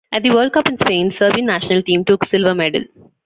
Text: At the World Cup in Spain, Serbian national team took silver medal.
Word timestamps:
At 0.11 0.23
the 0.23 0.31
World 0.31 0.53
Cup 0.53 0.67
in 0.67 0.77
Spain, 0.77 1.11
Serbian 1.11 1.45
national 1.45 1.83
team 1.83 2.03
took 2.03 2.23
silver 2.25 2.55
medal. 2.55 2.85